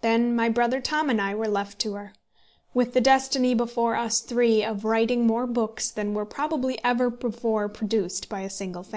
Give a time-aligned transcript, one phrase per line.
[0.00, 2.12] Then my brother Tom and I were left to her,
[2.72, 7.68] with the destiny before us three of writing more books than were probably ever before
[7.68, 8.94] produced by a single family.